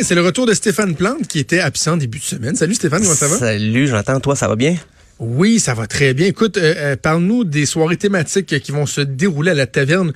Hey, 0.00 0.04
c'est 0.06 0.14
le 0.14 0.22
retour 0.22 0.46
de 0.46 0.54
Stéphane 0.54 0.94
Plante 0.94 1.26
qui 1.28 1.38
était 1.38 1.60
absent 1.60 1.98
début 1.98 2.20
de 2.20 2.24
semaine. 2.24 2.56
Salut 2.56 2.74
Stéphane, 2.74 3.02
comment 3.02 3.14
ça 3.14 3.28
va? 3.28 3.36
Salut 3.36 3.86
Jonathan, 3.86 4.18
toi 4.18 4.34
ça 4.34 4.48
va 4.48 4.56
bien? 4.56 4.74
Oui, 5.18 5.60
ça 5.60 5.74
va 5.74 5.86
très 5.86 6.14
bien. 6.14 6.26
Écoute, 6.26 6.56
euh, 6.56 6.74
euh, 6.78 6.96
parle-nous 6.96 7.44
des 7.44 7.66
soirées 7.66 7.98
thématiques 7.98 8.60
qui 8.60 8.72
vont 8.72 8.86
se 8.86 9.02
dérouler 9.02 9.50
à 9.50 9.54
la 9.54 9.66
taverne 9.66 10.14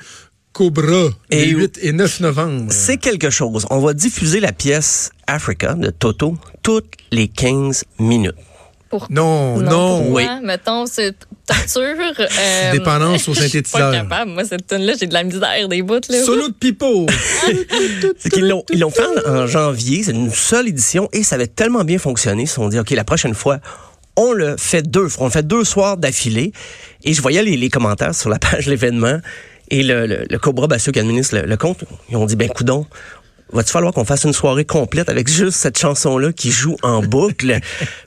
Cobra 0.54 1.10
les 1.30 1.50
8 1.50 1.80
et 1.82 1.92
9 1.92 2.20
novembre. 2.20 2.72
C'est 2.72 2.96
quelque 2.96 3.28
chose. 3.28 3.66
On 3.68 3.80
va 3.80 3.92
diffuser 3.92 4.40
la 4.40 4.52
pièce 4.52 5.10
Africa 5.26 5.74
de 5.74 5.90
Toto 5.90 6.38
toutes 6.62 6.94
les 7.12 7.28
15 7.28 7.84
minutes. 7.98 8.32
Pour... 8.94 9.08
Non, 9.10 9.58
non. 9.58 9.70
non. 9.70 10.12
Oui. 10.12 10.24
Mettons, 10.44 10.86
c'est 10.86 11.16
torture. 11.46 11.82
Euh, 12.38 12.72
Dépendance 12.72 13.28
au 13.28 13.34
synthétiseur. 13.34 13.90
Je 13.90 13.96
suis 13.96 14.06
pas 14.06 14.08
capable. 14.08 14.30
Moi, 14.30 14.44
cette 14.44 14.68
tune 14.68 14.82
là 14.82 14.92
j'ai 14.98 15.06
de 15.08 15.12
la 15.14 15.24
misère 15.24 15.68
des 15.68 15.82
bouts. 15.82 16.00
Là. 16.08 16.22
Solo 16.22 16.48
de 16.48 16.52
pipeau. 16.52 17.06
c'est 18.18 18.30
qu'ils 18.30 18.48
l'ont, 18.48 18.64
ils 18.70 18.78
l'ont 18.78 18.90
fait 18.90 19.02
en 19.26 19.46
janvier. 19.48 20.04
C'est 20.04 20.12
une 20.12 20.30
seule 20.30 20.68
édition 20.68 21.08
et 21.12 21.24
ça 21.24 21.34
avait 21.34 21.48
tellement 21.48 21.82
bien 21.82 21.98
fonctionné. 21.98 22.42
Ils 22.42 22.46
se 22.46 22.54
sont 22.54 22.68
dit, 22.68 22.78
OK, 22.78 22.90
la 22.90 23.02
prochaine 23.02 23.34
fois, 23.34 23.58
on 24.16 24.32
le 24.32 24.56
fait 24.56 24.82
deux 24.82 25.08
fois. 25.08 25.24
On 25.24 25.26
le 25.26 25.32
fait 25.32 25.46
deux 25.46 25.64
soirs 25.64 25.96
d'affilée. 25.96 26.52
Et 27.02 27.14
je 27.14 27.20
voyais 27.20 27.42
les, 27.42 27.56
les 27.56 27.68
commentaires 27.68 28.14
sur 28.14 28.30
la 28.30 28.38
page 28.38 28.66
l'événement. 28.66 29.18
Et 29.70 29.82
le, 29.82 30.06
le, 30.06 30.26
le 30.28 30.38
Cobra, 30.38 30.68
ben, 30.68 30.78
ceux 30.78 30.92
qui 30.92 31.00
administrent 31.00 31.36
le, 31.36 31.42
le 31.42 31.56
compte, 31.56 31.84
ils 32.10 32.16
ont 32.16 32.26
dit, 32.26 32.36
ben, 32.36 32.48
coudon, 32.48 32.86
va-tu 33.54 33.70
falloir 33.70 33.92
qu'on 33.92 34.04
fasse 34.04 34.24
une 34.24 34.32
soirée 34.32 34.64
complète 34.64 35.08
avec 35.08 35.28
juste 35.28 35.56
cette 35.56 35.78
chanson-là 35.78 36.32
qui 36.32 36.50
joue 36.50 36.76
en 36.82 37.02
boucle? 37.06 37.58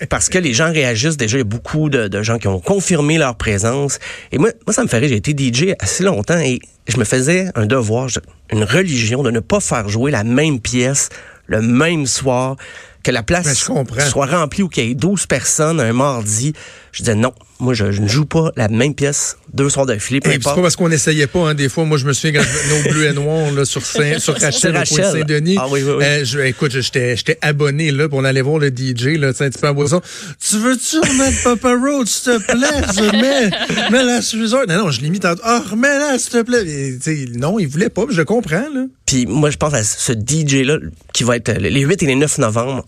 Parce 0.09 0.30
que 0.30 0.38
les 0.38 0.53
gens 0.53 0.72
réagissent 0.72 1.17
déjà. 1.17 1.38
Il 1.38 1.40
y 1.40 1.42
a 1.42 1.45
beaucoup 1.45 1.90
de, 1.90 2.08
de, 2.08 2.22
gens 2.22 2.38
qui 2.38 2.48
ont 2.48 2.59
confirmé 2.59 3.17
leur 3.17 3.36
présence. 3.36 4.00
Et 4.31 4.38
moi, 4.38 4.50
moi, 4.66 4.73
ça 4.73 4.84
me 4.84 4.88
ferait. 4.88 5.08
J'ai 5.08 5.16
été 5.16 5.31
DJ 5.31 5.75
assez 5.80 6.03
longtemps 6.03 6.40
et 6.40 6.59
je 6.88 6.98
me 6.98 7.03
faisais 7.06 7.48
un 7.56 7.66
devoir, 7.66 8.08
une 8.52 8.64
religion 8.64 9.23
de 9.23 9.31
ne 9.31 9.40
pas 9.40 9.59
faire 9.59 9.90
jouer 9.90 10.12
la 10.12 10.23
même 10.23 10.59
pièce 10.59 11.09
le 11.48 11.62
même 11.62 12.06
soir 12.06 12.56
que 13.03 13.12
la 13.12 13.23
place 13.23 13.53
soit 13.56 14.25
remplie 14.25 14.64
ou 14.64 14.70
qu'il 14.70 14.86
y 14.86 14.92
ait 14.92 14.95
12 14.95 15.25
personnes 15.28 15.80
un 15.80 15.94
mardi. 15.94 16.53
Je 16.92 17.03
disais 17.03 17.16
non, 17.16 17.34
moi 17.59 17.73
je, 17.73 17.91
je 17.91 18.02
ne 18.02 18.08
joue 18.08 18.25
pas 18.25 18.52
la 18.55 18.67
même 18.67 18.94
pièce 18.94 19.38
deux 19.53 19.69
soirs 19.69 19.86
d'affilée. 19.86 20.19
C'est 20.23 20.44
pas 20.44 20.55
parce 20.55 20.75
qu'on 20.75 20.89
n'essayait 20.89 21.27
pas. 21.27 21.50
Hein, 21.50 21.53
des 21.55 21.69
fois, 21.69 21.86
moi 21.86 21.97
je 21.97 22.05
me 22.05 22.13
souviens 22.13 22.41
quand 22.41 22.47
nos 22.69 22.91
bleus 22.91 23.05
et 23.05 23.13
noirs 23.13 23.52
là, 23.52 23.66
sur, 23.66 23.86
Saint, 23.86 24.19
sur 24.19 24.39
Rachel, 24.39 24.77
au 24.77 24.86
Saint-Denis. 24.86 25.58
Ah, 25.59 25.67
oui, 25.69 25.81
oui, 25.83 25.94
oui. 25.97 26.03
Euh, 26.03 26.25
je, 26.25 26.39
écoute, 26.39 26.72
j'étais 26.72 27.38
abonné 27.41 27.91
là, 27.91 28.08
pour 28.09 28.19
on 28.19 28.23
allait 28.23 28.41
voir 28.41 28.59
le 28.59 28.69
DJ 28.69 29.17
là, 29.19 29.30
un 29.30 29.33
petit 29.33 29.59
peu 29.59 29.67
en 29.67 29.73
boisson. 29.73 30.02
Tu 30.39 30.58
veux-tu 30.58 31.00
remettre 31.00 31.44
Papa 31.44 31.75
Road, 31.75 32.08
s'il 32.08 32.33
te 32.33 32.45
plaît? 32.45 32.83
Je 32.95 33.11
mets, 33.11 33.89
mets 33.91 34.03
la 34.03 34.22
suiveur. 34.22 34.66
Non, 34.67 34.85
non, 34.85 34.91
je 34.91 35.02
l'ai 35.02 35.09
mis 35.09 35.19
tantôt. 35.19 35.41
Ah, 35.44 35.61
oh, 35.63 35.72
remets-la, 35.72 36.19
s'il 36.19 36.31
te 36.31 36.41
plaît. 36.44 36.66
Et, 36.67 37.25
non, 37.38 37.59
il 37.59 37.67
voulait 37.67 37.89
pas, 37.89 38.03
je 38.09 38.22
comprends. 38.22 38.67
Là. 38.73 38.85
Puis 39.05 39.25
moi, 39.25 39.50
je 39.50 39.58
pense 39.58 39.73
à 39.73 39.83
ce 39.83 40.13
DJ-là 40.13 40.78
qui 41.13 41.23
va 41.23 41.38
être 41.38 41.51
les 41.51 41.81
8 41.81 42.03
et 42.03 42.06
les 42.06 42.16
9 42.16 42.38
novembre 42.40 42.85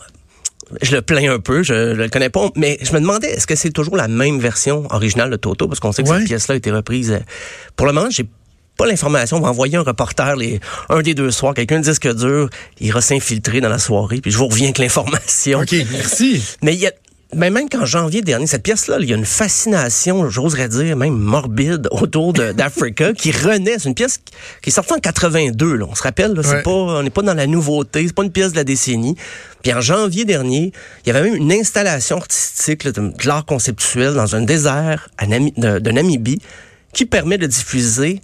je 0.82 0.96
le 0.96 1.02
plains 1.02 1.32
un 1.32 1.40
peu, 1.40 1.64
je, 1.64 1.96
je, 1.96 2.02
le 2.02 2.10
connais 2.10 2.30
pas, 2.30 2.50
mais 2.56 2.78
je 2.82 2.94
me 2.94 3.00
demandais, 3.00 3.32
est-ce 3.32 3.48
que 3.48 3.56
c'est 3.56 3.72
toujours 3.72 3.98
la 3.98 4.08
même 4.08 4.40
version 4.40 4.86
originale 4.92 5.30
de 5.30 5.36
Toto? 5.36 5.68
Parce 5.68 5.80
qu'on 5.80 5.92
sait 5.92 6.04
que 6.04 6.10
ouais. 6.10 6.18
cette 6.18 6.28
pièce-là 6.28 6.54
a 6.54 6.58
été 6.58 6.72
reprise. 6.72 7.20
Pour 7.76 7.88
le 7.88 7.94
moment, 7.94 8.10
j'ai 8.10 8.26
pas 8.78 8.88
l'information. 8.88 9.38
On 9.38 9.42
va 9.42 9.50
envoyer 9.50 9.78
un 9.78 9.84
reporter 9.84 10.36
les, 10.36 10.60
un 10.90 11.02
des 11.02 11.14
deux 11.14 11.32
soirs, 11.32 11.54
quelqu'un 11.54 11.80
de 11.80 11.84
disque 11.84 12.14
dur, 12.16 12.50
il 12.80 12.88
ira 12.88 13.02
s'infiltrer 13.02 13.62
dans 13.62 13.70
la 13.70 13.78
soirée, 13.78 14.22
puis 14.22 14.32
je 14.32 14.38
vous 14.38 14.48
reviens 14.48 14.68
avec 14.68 14.78
l'information. 14.78 15.60
OK, 15.60 15.76
merci. 15.92 16.44
Mais 16.64 16.74
il 16.74 16.80
y 16.80 16.88
a 16.88 16.92
mais 17.36 17.52
même 17.52 17.70
qu'en 17.70 17.86
janvier 17.86 18.22
dernier, 18.24 18.48
cette 18.48 18.64
pièce-là, 18.64 18.98
il 19.00 19.10
y 19.10 19.14
a 19.14 19.16
une 19.16 19.26
fascination, 19.26 20.30
j'oserais 20.30 20.68
dire, 20.68 20.98
même 20.98 21.16
morbide 21.16 21.88
autour 21.92 22.34
d'Africa 22.34 23.14
qui 23.18 23.32
renaît. 23.32 23.78
C'est 23.78 23.90
une 23.90 23.96
pièce 23.96 24.20
qui 24.64 24.70
est 24.70 24.74
sortie 24.74 24.94
en 24.94 25.00
82. 25.00 25.76
Là. 25.76 25.86
On 25.88 25.94
se 25.94 26.02
rappelle, 26.02 26.34
là, 26.34 26.42
ouais. 26.42 26.64
pas, 26.64 26.72
on 26.72 27.04
n'est 27.04 27.12
pas 27.12 27.22
dans 27.22 27.36
la 27.36 27.46
nouveauté, 27.46 28.08
c'est 28.08 28.16
pas 28.16 28.24
une 28.24 28.32
pièce 28.32 28.52
de 28.52 28.58
la 28.58 28.64
décennie. 28.64 29.16
Puis 29.62 29.72
en 29.74 29.82
janvier 29.82 30.26
dernier, 30.26 30.74
il 31.06 31.14
y 31.14 31.16
avait 31.16 31.30
même 31.30 31.36
une 31.36 31.52
installation 31.52 32.18
artistique 32.18 32.84
là, 32.84 32.92
de, 32.92 33.02
de 33.02 33.28
l'art 33.28 33.46
conceptuel 33.46 34.16
dans 34.16 34.36
un 34.36 34.42
désert 34.42 35.10
à 35.20 35.28
Nami, 35.28 35.54
de, 35.56 35.78
de 35.78 35.92
Namibie 35.92 36.42
qui 36.94 37.06
permet 37.06 37.38
de 37.38 37.46
diffuser 37.46 38.22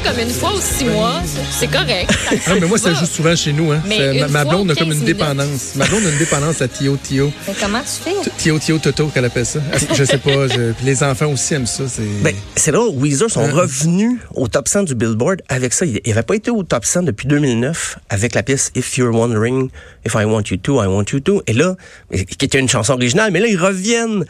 comme 0.09 0.19
une 0.19 0.29
fois 0.29 0.53
ou 0.55 0.61
six 0.61 0.85
mois, 0.85 1.21
c'est 1.51 1.67
correct. 1.67 2.09
Non, 2.47 2.55
mais 2.59 2.67
moi, 2.67 2.77
ça 2.77 2.93
joue 2.93 3.05
souvent 3.05 3.35
chez 3.35 3.53
nous. 3.53 3.71
Hein. 3.71 3.81
Ma, 3.87 4.27
ma 4.27 4.45
blonde 4.45 4.71
a 4.71 4.75
comme 4.75 4.91
une 4.91 5.03
dépendance. 5.03 5.75
Ma 5.75 5.85
blonde 5.85 6.05
a 6.05 6.09
une 6.09 6.17
dépendance 6.17 6.61
à 6.61 6.67
Tio 6.67 6.97
Tio. 7.01 7.31
Mais 7.47 7.53
comment 7.59 7.81
tu 7.81 8.09
fais? 8.09 8.29
Tio 8.37 8.57
Tio 8.59 8.79
Toto, 8.79 9.07
qu'elle 9.07 9.25
appelle 9.25 9.45
ça. 9.45 9.59
Je 9.93 10.03
sais 10.03 10.17
pas. 10.17 10.47
Je... 10.47 10.71
Puis 10.71 10.85
les 10.85 11.03
enfants 11.03 11.27
aussi 11.27 11.53
aiment 11.53 11.67
ça. 11.67 11.83
C'est 11.87 12.01
ben, 12.23 12.33
là, 12.71 12.87
Weezer 12.91 13.29
sont 13.29 13.41
hein? 13.41 13.51
revenus 13.51 14.19
au 14.33 14.47
top 14.47 14.67
100 14.67 14.83
du 14.83 14.95
Billboard 14.95 15.41
avec 15.49 15.73
ça. 15.73 15.85
Ils 15.85 16.01
n'avaient 16.07 16.23
pas 16.23 16.35
été 16.35 16.49
au 16.49 16.63
top 16.63 16.85
100 16.85 17.03
depuis 17.03 17.27
2009 17.27 17.99
avec 18.09 18.33
la 18.33 18.43
pièce 18.43 18.71
If 18.75 18.97
You're 18.97 19.13
Wondering, 19.13 19.69
If 20.05 20.15
I 20.15 20.25
Want 20.25 20.43
You 20.49 20.57
To, 20.57 20.83
I 20.83 20.87
Want 20.87 21.05
You 21.11 21.19
To. 21.19 21.43
Et 21.45 21.53
là, 21.53 21.75
qui 22.11 22.45
était 22.45 22.59
une 22.59 22.69
chanson 22.69 22.93
originale, 22.93 23.31
mais 23.31 23.39
là, 23.39 23.47
ils 23.47 23.59
reviennent 23.59 24.25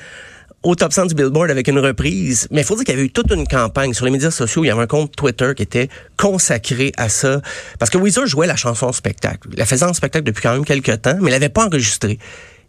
au 0.63 0.75
top 0.75 0.91
100 0.91 1.07
du 1.07 1.15
Billboard 1.15 1.51
avec 1.51 1.67
une 1.67 1.79
reprise. 1.79 2.47
Mais 2.51 2.61
il 2.61 2.63
faut 2.63 2.75
dire 2.75 2.83
qu'il 2.83 2.95
y 2.95 2.97
avait 2.97 3.06
eu 3.06 3.11
toute 3.11 3.31
une 3.31 3.47
campagne 3.47 3.94
sur 3.94 4.06
les 4.06 4.11
médias 4.11 4.31
sociaux. 4.31 4.63
Il 4.63 4.67
y 4.67 4.71
avait 4.71 4.81
un 4.81 4.88
compte 4.88 5.15
Twitter 5.15 5.53
qui 5.56 5.63
était 5.63 5.89
consacré 6.17 6.91
à 6.97 7.09
ça. 7.09 7.41
Parce 7.77 7.89
que 7.89 7.97
Weezer 7.97 8.27
jouait 8.27 8.47
la 8.47 8.56
chanson 8.56 8.91
spectacle. 8.91 9.50
La 9.56 9.65
faisait 9.65 9.85
en 9.85 9.94
spectacle 9.94 10.25
depuis 10.25 10.41
quand 10.41 10.53
même 10.53 10.65
quelques 10.65 11.01
temps, 11.01 11.17
mais 11.21 11.29
il 11.29 11.31
l'avait 11.31 11.50
pas 11.50 11.67
enregistrée. 11.67 12.19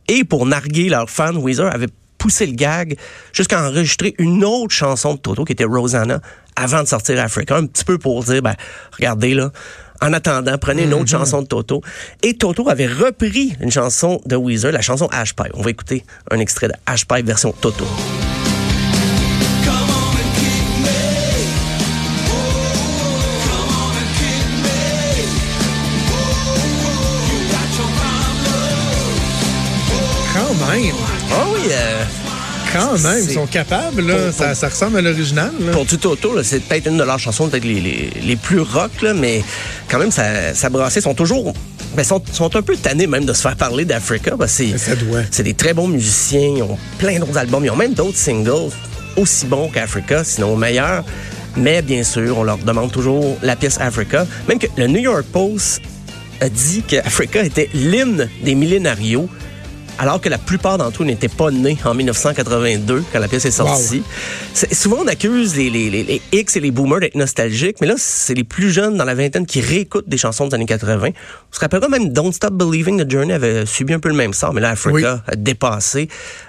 Et 0.08 0.24
pour 0.24 0.46
narguer 0.46 0.88
leurs 0.88 1.10
fans, 1.10 1.36
Weezer 1.36 1.72
avait 1.72 1.88
poussé 2.18 2.46
le 2.46 2.52
gag 2.52 2.96
jusqu'à 3.32 3.66
enregistrer 3.66 4.14
une 4.18 4.44
autre 4.44 4.74
chanson 4.74 5.14
de 5.14 5.18
Toto 5.18 5.44
qui 5.44 5.52
était 5.52 5.64
Rosanna 5.64 6.20
avant 6.54 6.82
de 6.82 6.88
sortir 6.88 7.18
Africa, 7.18 7.56
un 7.56 7.66
petit 7.66 7.84
peu 7.84 7.96
pour 7.96 8.22
dire, 8.24 8.42
ben, 8.42 8.54
regardez 8.92 9.34
là, 9.34 9.50
en 10.00 10.12
attendant, 10.12 10.56
prenez 10.58 10.84
une 10.84 10.94
autre 10.94 11.08
chanson 11.08 11.42
de 11.42 11.46
Toto. 11.46 11.82
Et 12.22 12.34
Toto 12.34 12.68
avait 12.68 12.86
repris 12.86 13.56
une 13.60 13.70
chanson 13.70 14.20
de 14.26 14.36
Weezer, 14.36 14.72
la 14.72 14.80
chanson 14.80 15.08
Ash 15.12 15.34
Pie. 15.34 15.50
On 15.54 15.62
va 15.62 15.70
écouter 15.70 16.04
un 16.30 16.38
extrait 16.38 16.68
de 16.68 16.74
Ash 16.86 17.06
Pie 17.06 17.22
version 17.22 17.52
Toto. 17.52 17.84
Quand 30.32 30.66
même. 30.66 30.94
Oui, 31.52 31.68
euh, 31.70 32.04
Quand 32.72 32.98
même. 32.98 33.24
Ils 33.28 33.34
sont 33.34 33.46
capables, 33.46 34.06
là. 34.06 34.14
Pour- 34.14 34.32
Ça, 34.34 34.46
pour- 34.48 34.56
ça 34.56 34.68
ressemble 34.68 34.98
à 34.98 35.02
l'original, 35.02 35.50
pour 35.72 35.84
du 35.84 35.98
Toto, 35.98 36.34
là, 36.34 36.42
c'est 36.44 36.60
peut-être 36.60 36.86
une 36.88 36.96
de 36.98 37.02
leurs 37.04 37.18
chansons 37.18 37.48
peut-être 37.48 37.64
les, 37.64 37.80
les, 37.80 38.10
les 38.22 38.36
plus 38.36 38.60
rock, 38.60 38.90
là, 39.02 39.14
mais 39.14 39.42
quand 39.88 39.98
même, 39.98 40.10
ça, 40.10 40.54
ça 40.54 40.68
brassait. 40.68 41.00
Ils 41.00 41.02
sont 41.04 41.14
toujours... 41.14 41.52
Ben, 41.96 42.04
sont, 42.04 42.22
sont 42.32 42.54
un 42.54 42.62
peu 42.62 42.76
tannés 42.76 43.08
même 43.08 43.24
de 43.24 43.32
se 43.32 43.42
faire 43.42 43.56
parler 43.56 43.84
d'Africa. 43.84 44.32
que 44.38 44.46
c'est- 44.46 44.78
Ça 44.78 44.94
doit. 44.94 45.22
C'est 45.30 45.42
des 45.42 45.54
très 45.54 45.74
bons 45.74 45.88
musiciens. 45.88 46.52
Ils 46.58 46.62
ont 46.62 46.78
plein 46.98 47.18
d'autres 47.18 47.36
albums. 47.36 47.64
Ils 47.64 47.70
ont 47.70 47.76
même 47.76 47.94
d'autres 47.94 48.16
singles 48.16 48.70
aussi 49.16 49.46
bons 49.46 49.68
qu'Africa, 49.68 50.22
sinon 50.22 50.54
meilleurs. 50.56 51.04
Mais 51.56 51.82
bien 51.82 52.04
sûr, 52.04 52.38
on 52.38 52.44
leur 52.44 52.58
demande 52.58 52.92
toujours 52.92 53.36
la 53.42 53.56
pièce 53.56 53.78
Africa. 53.80 54.24
Même 54.48 54.60
que 54.60 54.68
le 54.76 54.86
New 54.86 55.00
York 55.00 55.24
Post 55.32 55.80
a 56.40 56.48
dit 56.48 56.82
qu'Africa 56.86 57.42
était 57.42 57.68
l'hymne 57.74 58.28
des 58.44 58.54
millénarios, 58.54 59.28
alors 60.00 60.20
que 60.20 60.28
la 60.30 60.38
plupart 60.38 60.78
d'entre 60.78 61.02
eux 61.02 61.06
n'étaient 61.06 61.28
pas 61.28 61.50
nés 61.50 61.76
en 61.84 61.92
1982 61.94 63.04
quand 63.12 63.18
la 63.18 63.28
pièce 63.28 63.44
est 63.44 63.50
sortie. 63.50 64.02
Souvent, 64.72 64.98
on 65.04 65.06
accuse 65.06 65.54
les, 65.56 65.68
les, 65.68 65.90
les, 65.90 66.02
les 66.02 66.22
X 66.32 66.56
et 66.56 66.60
les 66.60 66.70
boomers 66.70 67.00
d'être 67.00 67.14
nostalgiques, 67.14 67.76
mais 67.82 67.86
là, 67.86 67.94
c'est 67.98 68.34
les 68.34 68.42
plus 68.44 68.70
jeunes 68.70 68.96
dans 68.96 69.04
la 69.04 69.14
vingtaine 69.14 69.44
qui 69.44 69.60
réécoutent 69.60 70.08
des 70.08 70.16
chansons 70.16 70.48
des 70.48 70.54
années 70.54 70.64
80. 70.66 71.08
On 71.10 71.12
se 71.54 71.60
rappellera 71.60 71.88
même 71.88 72.08
Don't 72.14 72.32
Stop 72.32 72.54
Believing 72.54 73.04
the 73.04 73.10
Journey 73.10 73.32
avait 73.34 73.66
subi 73.66 73.92
un 73.92 74.00
peu 74.00 74.08
le 74.08 74.14
même 74.14 74.32
sort, 74.32 74.54
mais 74.54 74.60
là, 74.62 74.70
Africa 74.70 74.92
Oui. 74.94 75.32
a 75.32 75.36
dépassé. 75.36 76.08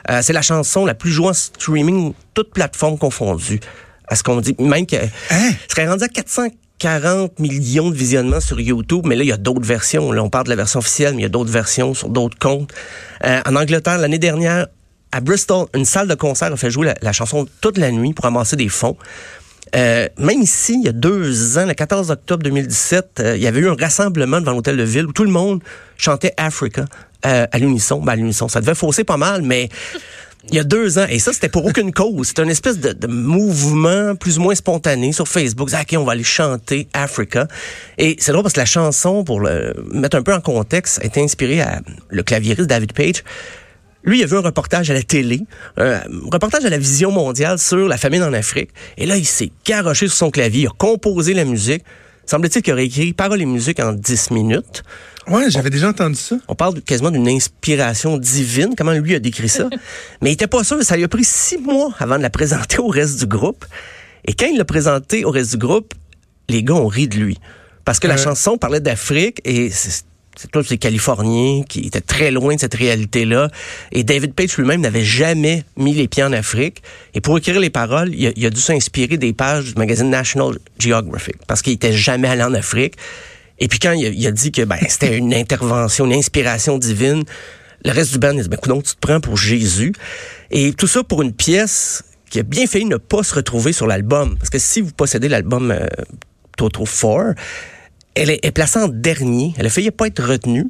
Euh, 0.10 0.22
c'est 0.24 0.34
la 0.34 0.42
chanson 0.42 0.86
la 0.86 0.94
plus 0.94 1.12
jouée 1.12 1.28
en 1.28 1.34
streaming, 1.34 2.14
toutes 2.34 2.54
plateformes 2.54 2.98
confondues. 2.98 3.60
À 4.08 4.16
ce 4.16 4.24
qu'on 4.24 4.40
dit, 4.42 4.56
même 4.60 4.86
que 4.86 4.96
Hein? 4.96 5.52
serait 5.70 5.88
rendu 5.88 6.04
à 6.04 6.08
440 6.82 7.40
millions 7.40 7.92
de 7.92 7.96
visionnements 7.96 8.40
sur 8.40 8.60
YouTube, 8.60 9.06
mais 9.06 9.16
là, 9.16 9.24
il 9.24 9.28
y 9.28 9.32
a 9.32 9.38
d'autres 9.38 9.66
versions. 9.66 10.12
Là, 10.12 10.24
on 10.24 10.30
parle 10.30 10.46
de 10.46 10.50
la 10.50 10.56
version 10.56 10.80
officielle, 10.80 11.14
mais 11.14 11.22
il 11.22 11.24
y 11.24 11.28
a 11.28 11.30
d'autres 11.30 11.52
versions 11.52 11.94
sur 11.94 12.10
d'autres 12.10 12.40
comptes. 12.40 12.72
Euh, 13.24 13.40
en 13.46 13.56
Angleterre, 13.56 14.00
l'année 14.00 14.18
dernière, 14.18 14.68
à 15.12 15.22
Bristol, 15.22 15.68
une 15.76 15.86
salle 15.86 16.08
de 16.08 16.16
concert 16.16 16.52
a 16.52 16.58
fait 16.58 16.72
jouer 16.72 16.88
la, 16.88 16.96
la 17.02 17.12
chanson 17.12 17.48
toute 17.62 17.78
la 17.78 17.92
nuit 17.92 18.14
pour 18.14 18.26
amasser 18.26 18.56
des 18.56 18.70
fonds. 18.70 18.98
Euh, 19.76 20.08
même 20.18 20.42
ici, 20.42 20.74
il 20.80 20.86
y 20.86 20.90
a 20.90 20.92
deux 20.92 21.58
ans, 21.58 21.66
le 21.66 21.74
14 21.74 22.12
octobre 22.12 22.44
2017, 22.44 23.20
euh, 23.20 23.38
il 23.38 23.44
y 23.44 23.48
avait 23.48 23.60
eu 23.60 23.70
un 23.70 23.76
rassemblement 23.76 24.42
devant 24.42 24.52
l'hôtel 24.52 24.76
de 24.76 24.84
ville 24.84 25.06
où 25.06 25.14
tout 25.14 25.24
le 25.24 25.30
monde 25.30 25.62
chantait 25.98 26.34
Africa 26.38 26.86
euh, 27.26 27.46
à 27.50 27.60
l'unisson. 27.60 28.02
Ben, 28.02 28.14
à 28.14 28.16
l'unisson, 28.16 28.48
ça 28.48 28.60
devait 28.60 28.76
fausser 28.76 29.04
pas 29.04 29.18
mal, 29.18 29.44
mais 29.44 29.70
il 30.50 30.56
y 30.56 30.60
a 30.60 30.64
deux 30.64 30.98
ans, 30.98 31.06
et 31.08 31.20
ça, 31.20 31.34
c'était 31.34 31.50
pour 31.50 31.66
aucune 31.66 31.92
cause. 31.92 32.30
C'était 32.30 32.44
une 32.44 32.50
espèce 32.50 32.80
de, 32.80 32.94
de 32.94 33.08
mouvement 33.08 34.16
plus 34.16 34.40
ou 34.40 34.42
moins 34.42 34.56
spontané 34.56 35.12
sur 35.12 35.28
Facebook. 35.28 35.70
OK, 35.72 35.96
on 35.98 36.04
va 36.04 36.14
aller 36.14 36.24
chanter 36.24 36.88
Africa. 36.94 37.48
Et 37.98 38.16
c'est 38.20 38.32
drôle 38.32 38.44
parce 38.44 38.54
que 38.54 38.60
la 38.60 38.66
chanson, 38.66 39.24
pour 39.24 39.40
le 39.40 39.74
mettre 39.92 40.18
un 40.18 40.24
peu 40.24 40.34
en 40.34 40.42
contexte, 40.42 41.00
a 41.02 41.06
été 41.06 41.22
inspirée 41.22 41.62
à 41.62 41.82
le 42.10 42.24
claviériste 42.24 42.68
David 42.68 42.94
Page. 42.94 43.24
Lui, 44.04 44.20
il 44.20 44.24
a 44.24 44.26
vu 44.26 44.36
un 44.36 44.42
reportage 44.42 44.90
à 44.90 44.96
la 44.96 45.04
télé, 45.04 45.42
un 45.78 46.02
reportage 46.32 46.66
à 46.66 46.70
la 46.70 46.80
vision 46.80 47.12
mondiale 47.12 47.60
sur 47.60 47.88
la 47.88 47.98
famine 47.98 48.24
en 48.24 48.34
Afrique. 48.34 48.72
Et 48.98 49.06
là, 49.06 49.18
il 49.18 49.26
s'est 49.26 49.52
garoché 49.64 50.08
sur 50.08 50.18
son 50.18 50.32
clavier, 50.32 50.64
il 50.64 50.68
a 50.68 50.72
composé 50.76 51.36
la 51.36 51.46
musique. 51.46 51.84
Semble-t-il 52.26 52.64
qu'il 52.64 52.74
aurait 52.74 52.86
écrit 52.86 53.14
paroles 53.14 53.42
et 53.42 53.46
musique 53.46 53.80
en 53.80 53.94
10 53.94 54.32
minutes. 54.32 54.84
Ouais, 55.28 55.50
j'avais 55.50 55.70
déjà 55.70 55.90
entendu 55.90 56.16
ça. 56.16 56.36
On 56.48 56.56
parle 56.56 56.82
quasiment 56.82 57.12
d'une 57.12 57.28
inspiration 57.28 58.18
divine, 58.18 58.74
comment 58.78 58.92
lui 58.92 59.16
a 59.16 59.20
décrit 59.20 59.50
ça? 59.50 59.70
Mais 60.22 60.32
il 60.32 60.34
était 60.34 60.48
pas 60.48 60.64
sûr, 60.64 60.82
ça 60.84 60.98
lui 60.98 61.04
a 61.04 61.08
pris 61.08 61.24
six 61.24 61.58
mois 61.58 61.94
avant 62.00 62.18
de 62.18 62.24
la 62.24 62.30
présenter 62.30 62.80
au 62.80 62.88
reste 62.88 63.20
du 63.20 63.26
groupe. 63.28 63.66
Et 64.26 64.34
quand 64.34 64.48
il 64.48 64.58
l'a 64.58 64.66
présenté 64.66 65.26
au 65.26 65.32
reste 65.32 65.52
du 65.52 65.58
groupe, 65.58 65.94
les 66.50 66.64
gars 66.64 66.76
ont 66.76 66.88
ri 66.88 67.08
de 67.08 67.18
lui. 67.18 67.40
Parce 67.86 68.00
que 68.00 68.08
la 68.08 68.18
chanson 68.18 68.58
parlait 68.58 68.80
d'Afrique 68.80 69.42
et 69.44 69.70
c'est 69.72 70.04
c'est 70.38 70.50
tous 70.50 70.64
ces 70.64 70.78
Californiens 70.78 71.64
qui 71.68 71.82
étaient 71.82 72.02
très 72.02 72.32
loin 72.32 72.56
de 72.56 72.60
cette 72.60 72.74
réalité-là. 72.74 73.50
Et 73.92 74.04
David 74.04 74.34
Page 74.34 74.58
lui-même 74.58 74.82
n'avait 74.82 75.04
jamais 75.04 75.64
mis 75.78 75.94
les 75.94 76.08
pieds 76.08 76.24
en 76.24 76.32
Afrique. 76.32 76.82
Et 77.14 77.22
pour 77.22 77.38
écrire 77.38 77.60
les 77.60 77.70
paroles, 77.70 78.14
il 78.14 78.28
a, 78.28 78.32
il 78.36 78.46
a 78.46 78.50
dû 78.50 78.60
s'inspirer 78.60 79.18
des 79.18 79.34
pages 79.34 79.74
du 79.74 79.74
magazine 79.76 80.10
National 80.10 80.58
Geographic 80.80 81.36
parce 81.48 81.62
qu'il 81.62 81.74
était 81.74 81.94
jamais 81.94 82.28
allé 82.28 82.44
en 82.44 82.54
Afrique. 82.54 82.96
Et 83.62 83.68
puis 83.68 83.78
quand 83.78 83.94
il 83.94 84.28
a, 84.28 84.32
dit 84.32 84.52
que 84.52 84.64
ben, 84.64 84.80
c'était 84.90 85.16
une 85.16 85.34
intervention, 85.34 86.06
une 86.06 86.14
inspiration 86.14 86.80
divine, 86.80 87.24
le 87.86 87.92
reste 87.92 88.12
du 88.12 88.20
band, 88.20 88.34
il 88.34 88.42
dit, 88.42 88.50
ben, 88.50 88.58
coudonc, 88.58 88.82
tu 88.82 88.96
te 88.96 89.00
prends 89.00 89.22
pour 89.22 89.38
Jésus. 89.38 89.94
Et 90.50 90.74
tout 90.74 90.88
ça 90.88 91.04
pour 91.04 91.22
une 91.22 91.32
pièce 91.32 92.04
qui 92.32 92.40
a 92.40 92.44
bien 92.44 92.66
failli 92.66 92.86
ne 92.86 92.98
pas 92.98 93.22
se 93.22 93.36
retrouver 93.36 93.72
sur 93.72 93.86
l'album. 93.86 94.36
Parce 94.38 94.50
que 94.50 94.58
si 94.58 94.82
vous 94.82 94.92
possédez 94.92 95.30
l'album 95.30 95.70
euh, 95.70 95.86
Toto 96.58 96.86
4, 96.86 97.36
elle 98.16 98.32
est, 98.32 98.44
est 98.44 98.52
placée 98.52 98.80
en 98.80 98.88
dernier. 98.88 99.54
Elle 99.58 99.68
a 99.68 99.70
failli 99.70 99.92
pas 99.92 100.08
être 100.08 100.24
retenue. 100.24 100.68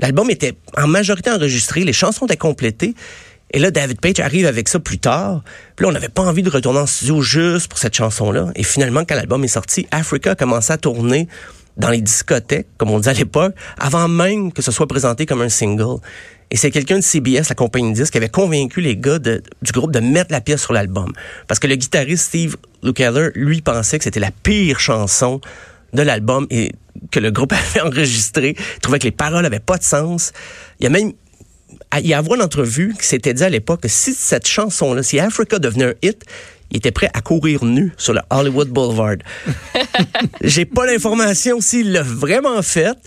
L'album 0.00 0.28
était 0.28 0.56
en 0.76 0.88
majorité 0.88 1.30
enregistré, 1.30 1.84
les 1.84 1.92
chansons 1.92 2.26
étaient 2.26 2.36
complétées. 2.36 2.94
Et 3.52 3.60
là, 3.60 3.70
David 3.70 4.00
Page 4.00 4.18
arrive 4.18 4.46
avec 4.46 4.68
ça 4.68 4.80
plus 4.80 4.98
tard. 4.98 5.44
Là, 5.78 5.86
on 5.86 5.92
n'avait 5.92 6.08
pas 6.08 6.22
envie 6.22 6.42
de 6.42 6.50
retourner 6.50 6.80
en 6.80 6.86
studio 6.86 7.20
juste 7.20 7.68
pour 7.68 7.78
cette 7.78 7.94
chanson-là. 7.94 8.50
Et 8.56 8.64
finalement, 8.64 9.04
quand 9.08 9.14
l'album 9.14 9.44
est 9.44 9.48
sorti, 9.48 9.86
Africa 9.92 10.32
a 10.32 10.34
commencé 10.34 10.72
à 10.72 10.78
tourner 10.78 11.28
dans 11.76 11.90
les 11.90 12.00
discothèques, 12.00 12.68
comme 12.78 12.90
on 12.90 13.00
dit 13.00 13.08
à 13.08 13.12
l'époque, 13.12 13.54
avant 13.78 14.08
même 14.08 14.52
que 14.52 14.62
ce 14.62 14.70
soit 14.70 14.86
présenté 14.86 15.26
comme 15.26 15.42
un 15.42 15.48
single. 15.48 16.00
Et 16.50 16.56
c'est 16.56 16.70
quelqu'un 16.70 16.96
de 16.96 17.02
CBS, 17.02 17.48
la 17.48 17.54
compagnie 17.54 17.90
de 17.90 17.96
disques, 17.96 18.12
qui 18.12 18.18
avait 18.18 18.28
convaincu 18.28 18.80
les 18.80 18.96
gars 18.96 19.18
du 19.18 19.72
groupe 19.72 19.90
de 19.90 20.00
mettre 20.00 20.30
la 20.30 20.40
pièce 20.40 20.62
sur 20.62 20.72
l'album. 20.72 21.12
Parce 21.48 21.58
que 21.58 21.66
le 21.66 21.74
guitariste 21.74 22.26
Steve 22.26 22.56
Lukather, 22.82 23.30
lui, 23.34 23.60
pensait 23.60 23.98
que 23.98 24.04
c'était 24.04 24.20
la 24.20 24.30
pire 24.30 24.78
chanson 24.78 25.40
de 25.92 26.02
l'album 26.02 26.46
et 26.50 26.72
que 27.10 27.18
le 27.18 27.30
groupe 27.30 27.52
avait 27.74 27.80
enregistré. 27.80 28.54
Il 28.76 28.80
trouvait 28.80 28.98
que 28.98 29.04
les 29.04 29.10
paroles 29.10 29.44
avaient 29.44 29.58
pas 29.58 29.78
de 29.78 29.82
sens. 29.82 30.32
Il 30.80 30.84
y 30.84 30.86
a 30.86 30.90
même 30.90 31.12
il 32.00 32.06
y 32.06 32.14
a 32.14 32.20
une 32.20 32.42
entrevue 32.42 32.94
qui 32.98 33.06
s'était 33.06 33.34
dit 33.34 33.44
à 33.44 33.48
l'époque 33.48 33.82
que 33.82 33.88
si 33.88 34.14
cette 34.14 34.46
chanson-là, 34.46 35.02
si 35.02 35.20
Africa 35.20 35.58
devenait 35.58 35.84
un 35.84 35.94
hit, 36.02 36.24
il 36.74 36.78
était 36.78 36.90
prêt 36.90 37.08
à 37.14 37.20
courir 37.20 37.64
nu 37.64 37.92
sur 37.96 38.12
le 38.12 38.20
Hollywood 38.30 38.68
Boulevard. 38.68 39.16
J'ai 40.42 40.64
pas 40.64 40.86
l'information 40.86 41.60
s'il 41.60 41.92
l'a 41.92 42.02
vraiment 42.02 42.60
fait, 42.62 42.98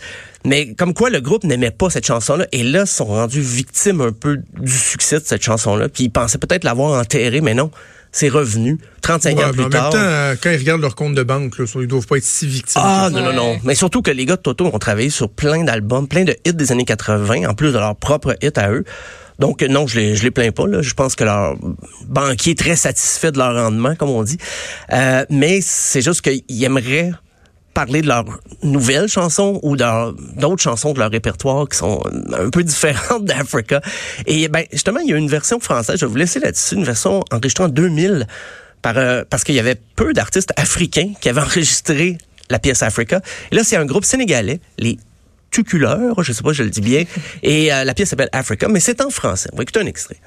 mais 0.45 0.73
comme 0.73 0.93
quoi 0.93 1.09
le 1.09 1.19
groupe 1.19 1.43
n'aimait 1.43 1.71
pas 1.71 1.89
cette 1.89 2.05
chanson-là 2.05 2.47
et 2.53 2.63
là, 2.63 2.81
ils 2.81 2.87
sont 2.87 3.05
rendus 3.05 3.41
victimes 3.41 3.99
un 3.99 4.13
peu 4.13 4.37
du 4.57 4.71
succès 4.71 5.19
de 5.19 5.25
cette 5.25 5.43
chanson-là. 5.43 5.89
Puis 5.89 6.05
ils 6.05 6.09
pensaient 6.09 6.37
peut-être 6.37 6.63
l'avoir 6.63 6.97
enterrée, 6.97 7.41
mais 7.41 7.53
non, 7.53 7.69
c'est 8.17 8.29
revenu 8.29 8.79
35 9.01 9.37
Ouais, 9.37 9.43
ans 9.43 9.51
plus 9.51 9.63
en 9.63 9.69
tard. 9.69 9.83
même 9.83 9.91
temps, 9.91 9.97
euh, 9.99 10.35
quand 10.41 10.49
ils 10.49 10.57
regardent 10.57 10.81
leur 10.81 10.95
compte 10.95 11.13
de 11.13 11.23
banque, 11.23 11.57
là, 11.59 11.65
ils 11.75 11.87
doivent 11.87 12.07
pas 12.07 12.17
être 12.17 12.23
si 12.23 12.47
victimes. 12.47 12.81
Ah 12.83 13.09
non, 13.11 13.21
non, 13.21 13.33
non. 13.33 13.59
Mais 13.63 13.75
surtout 13.75 14.01
que 14.01 14.09
les 14.11 14.25
gars 14.25 14.35
de 14.37 14.41
Toto 14.41 14.65
ont 14.65 14.79
travaillé 14.79 15.09
sur 15.09 15.29
plein 15.29 15.63
d'albums, 15.63 16.07
plein 16.07 16.23
de 16.23 16.35
hits 16.45 16.53
des 16.53 16.71
années 16.71 16.85
80, 16.85 17.47
en 17.47 17.53
plus 17.53 17.71
de 17.71 17.77
leurs 17.77 17.95
propres 17.95 18.35
hits 18.41 18.49
à 18.55 18.71
eux. 18.71 18.83
Donc 19.39 19.61
non, 19.61 19.85
je 19.85 19.99
les, 19.99 20.15
je 20.15 20.23
les 20.23 20.31
plains 20.31 20.51
pas. 20.51 20.65
Là. 20.65 20.81
Je 20.81 20.93
pense 20.95 21.15
que 21.15 21.23
leur 21.23 21.55
banquier 22.07 22.53
est 22.53 22.57
très 22.59 22.75
satisfait 22.75 23.31
de 23.31 23.37
leur 23.37 23.53
rendement, 23.53 23.95
comme 23.95 24.09
on 24.09 24.23
dit. 24.23 24.37
Euh, 24.91 25.25
mais 25.29 25.59
c'est 25.61 26.01
juste 26.01 26.21
qu'ils 26.21 26.63
aimeraient 26.63 27.11
parler 27.77 28.01
de 28.01 28.07
leurs 28.07 28.39
nouvelles 28.63 29.07
chansons 29.07 29.59
ou 29.61 29.75
d'autres 29.75 30.63
chansons 30.63 30.93
de 30.93 30.99
leur 30.99 31.11
répertoire 31.11 31.69
qui 31.69 31.77
sont 31.77 32.01
un 32.33 32.49
peu 32.49 32.63
différentes 32.63 33.23
d'Africa. 33.29 33.81
Et 34.25 34.47
ben 34.47 34.63
justement, 34.71 34.99
il 34.99 35.11
y 35.11 35.13
a 35.13 35.15
une 35.15 35.29
version 35.29 35.59
française, 35.59 35.97
je 35.99 36.07
vais 36.07 36.09
vous 36.09 36.17
laisser 36.17 36.39
là-dessus, 36.39 36.73
une 36.73 36.85
version 36.85 37.23
enregistrée 37.31 37.65
en 37.65 37.69
2000 37.69 38.25
par, 38.81 38.97
euh, 38.97 39.23
parce 39.29 39.43
qu'il 39.43 39.53
y 39.53 39.59
avait 39.59 39.79
peu 39.95 40.13
d'artistes 40.13 40.53
africains 40.55 41.13
qui 41.21 41.29
avaient 41.29 41.41
enregistré 41.49 42.17
la 42.49 42.57
pièce 42.57 42.81
Africa. 42.81 43.21
Et 43.51 43.55
là, 43.55 43.61
c'est 43.63 43.77
un 43.77 43.85
groupe 43.85 44.05
sénégalais, 44.05 44.59
les 44.79 44.97
Tuculeurs, 45.51 46.23
je 46.23 46.33
sais 46.33 46.41
pas, 46.41 46.49
si 46.53 46.57
je 46.57 46.63
le 46.63 46.71
dis 46.71 46.81
bien, 46.81 47.03
et 47.43 47.71
euh, 47.71 47.83
la 47.83 47.93
pièce 47.93 48.09
s'appelle 48.09 48.29
Africa, 48.31 48.67
mais 48.69 48.79
c'est 48.79 49.01
en 49.01 49.11
français. 49.11 49.51
On 49.53 49.57
va 49.57 49.61
écouter 49.61 49.81
un 49.81 49.85
extrait. 49.85 50.17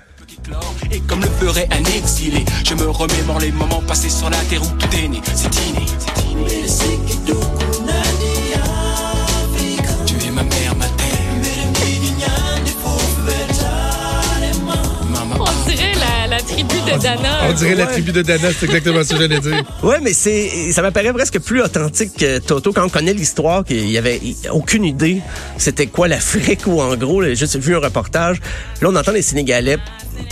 Et 0.92 1.00
comme 1.00 1.20
le 1.20 1.26
ferait 1.26 1.68
un 1.72 1.84
exilé, 1.96 2.44
je 2.64 2.74
me 2.74 2.88
remémore 2.88 3.40
les 3.40 3.50
moments 3.50 3.82
passés 3.82 4.08
sur 4.08 4.30
la 4.30 4.38
terre 4.48 4.62
où 4.62 4.70
tout 4.78 4.96
est 4.96 5.08
né. 5.08 5.20
C'est 6.66 7.19
de 16.96 17.02
Dana. 17.02 17.40
On 17.48 17.52
dirait 17.52 17.74
la 17.74 17.86
tribu 17.86 18.12
de 18.12 18.22
Dana, 18.22 18.48
c'est 18.58 18.66
exactement 18.66 19.02
ce 19.04 19.10
que 19.10 19.20
j'allais 19.20 19.40
dire. 19.40 19.62
Ouais, 19.82 19.98
mais 20.02 20.12
c'est, 20.12 20.72
ça 20.72 20.82
m'apparaît 20.82 21.12
presque 21.12 21.40
plus 21.40 21.62
authentique 21.62 22.16
que 22.18 22.38
Toto 22.38 22.72
quand 22.72 22.84
on 22.84 22.88
connaît 22.88 23.14
l'histoire, 23.14 23.64
qu'il 23.64 23.90
y 23.90 23.98
avait 23.98 24.20
aucune 24.50 24.84
idée 24.84 25.20
c'était 25.56 25.86
quoi 25.86 26.08
l'Afrique 26.08 26.66
ou 26.66 26.80
en 26.80 26.96
gros, 26.96 27.22
j'ai 27.22 27.36
juste 27.36 27.58
vu 27.58 27.74
un 27.74 27.80
reportage. 27.80 28.38
Là, 28.80 28.88
on 28.90 28.96
entend 28.96 29.12
les 29.12 29.22
Sénégalais 29.22 29.78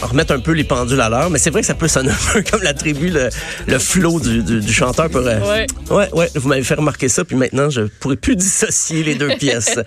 remettre 0.02 0.32
un 0.32 0.40
peu 0.40 0.52
les 0.52 0.64
pendules 0.64 1.00
à 1.00 1.08
l'heure, 1.08 1.30
mais 1.30 1.38
c'est 1.38 1.50
vrai 1.50 1.60
que 1.62 1.66
ça 1.66 1.74
peut 1.74 1.88
sonner 1.88 2.10
un 2.28 2.32
peu 2.32 2.42
comme 2.42 2.62
la 2.62 2.74
tribu, 2.74 3.08
le, 3.08 3.30
le 3.66 3.78
flow 3.78 4.20
du, 4.20 4.42
du, 4.42 4.60
du 4.60 4.72
chanteur 4.72 5.08
pourrait. 5.10 5.40
Ouais. 5.40 5.66
ouais, 5.90 6.08
ouais, 6.12 6.30
vous 6.34 6.48
m'avez 6.48 6.62
fait 6.62 6.74
remarquer 6.74 7.08
ça, 7.08 7.24
puis 7.24 7.36
maintenant, 7.36 7.70
je 7.70 7.82
pourrais 7.82 8.16
plus 8.16 8.36
dissocier 8.36 9.02
les 9.02 9.14
deux 9.14 9.28
pièces. 9.38 9.78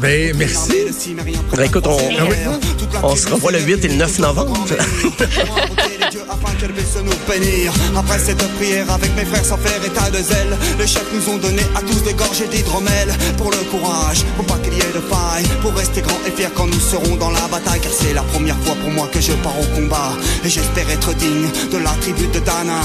Ben, 0.00 0.34
merci. 0.36 0.86
Ben, 1.54 1.64
écoute, 1.64 1.86
on, 1.86 1.98
on 3.02 3.16
se 3.16 3.28
revoit 3.28 3.52
le 3.52 3.60
8 3.60 3.84
et 3.84 3.88
le 3.88 3.94
9 3.96 4.18
novembre. 4.20 4.56
Après 7.96 8.18
cette 8.18 8.42
prière 8.56 8.90
avec 8.90 9.14
mes 9.16 9.24
frères 9.24 9.44
sans 9.44 9.56
faire 9.56 9.82
état 9.84 10.10
de 10.10 10.16
zèle 10.18 10.56
Les 10.78 10.86
chefs 10.86 11.06
nous 11.14 11.32
ont 11.32 11.38
donné 11.38 11.62
à 11.74 11.80
tous 11.80 12.02
des 12.02 12.12
gorges 12.12 12.40
et 12.42 12.48
d'hydromel 12.48 13.08
Pour 13.36 13.50
le 13.50 13.58
courage, 13.70 14.24
pour 14.36 14.44
pas 14.46 14.58
qu'il 14.58 14.74
y 14.74 14.80
ait 14.80 14.92
de 14.92 15.00
faille 15.00 15.44
Pour 15.62 15.72
rester 15.74 16.02
grand 16.02 16.18
et 16.26 16.30
fier 16.30 16.50
quand 16.54 16.66
nous 16.66 16.80
serons 16.80 17.16
dans 17.16 17.30
la 17.30 17.46
bataille 17.48 17.80
Car 17.80 17.92
c'est 17.92 18.12
la 18.14 18.22
première 18.22 18.58
fois 18.58 18.74
pour 18.74 18.90
moi 18.90 19.08
que 19.12 19.20
je 19.20 19.32
pars 19.44 19.58
au 19.58 19.74
combat 19.74 20.12
Et 20.44 20.48
j'espère 20.48 20.90
être 20.90 21.14
digne 21.14 21.48
de 21.72 21.78
la 21.78 21.90
tribu 22.00 22.26
de 22.26 22.40
Dana 22.40 22.80